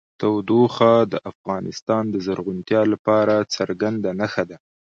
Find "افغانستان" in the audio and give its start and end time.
1.31-2.03